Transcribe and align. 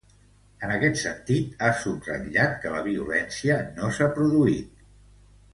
En 0.67 0.71
aquest 0.75 0.95
sentit, 1.01 1.51
ha 1.65 1.69
subratllat 1.83 2.57
que 2.63 2.73
‘la 2.79 2.81
violència 2.89 3.61
no 3.77 3.93
s’ha 3.99 4.09
produït’. 4.17 4.85